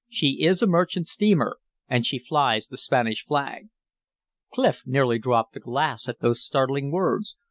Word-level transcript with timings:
"She 0.09 0.41
is 0.45 0.63
a 0.63 0.65
merchant 0.65 1.07
steamer, 1.07 1.59
and 1.87 2.03
she 2.03 2.17
flies 2.17 2.65
the 2.65 2.75
Spanish 2.75 3.23
flag." 3.23 3.67
Clif 4.51 4.81
nearly 4.87 5.19
dropped 5.19 5.53
the 5.53 5.59
glass 5.59 6.09
at 6.09 6.21
those 6.21 6.41
startling 6.43 6.91
words. 6.91 7.37